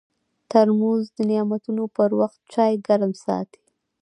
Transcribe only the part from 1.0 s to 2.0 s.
د نعتونو